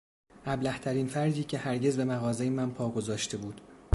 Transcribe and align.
ابلهترین 0.45 1.07
فردی 1.07 1.43
که 1.43 1.57
هرگز 1.57 1.97
به 1.97 2.03
مغازهی 2.05 2.49
من 2.49 2.71
پا 2.71 2.89
گذاشته 2.89 3.37
بود 3.37 3.61